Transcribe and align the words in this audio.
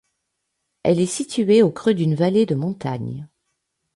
Elle 0.81 0.99
est 0.99 1.05
située 1.05 1.61
au 1.61 1.69
creux 1.69 1.93
d'une 1.93 2.15
vallée 2.15 2.47
de 2.47 2.55
montagne. 2.55 3.27